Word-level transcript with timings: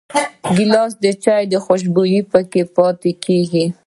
ګیلاس 0.55 0.91
د 1.03 1.05
چايو 1.23 1.59
خوشبويي 1.65 2.21
پکې 2.31 2.61
پاتې 2.75 3.11
کېږي. 3.25 3.65